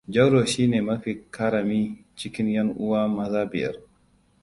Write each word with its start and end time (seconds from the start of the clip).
Jauro 0.13 0.45
shi 0.45 0.67
ne 0.67 0.79
mafi 0.87 1.11
karami 1.35 1.79
cikin 2.17 2.47
'yan'uwa 2.51 3.01
maza 3.15 3.41
biyar. 3.51 3.75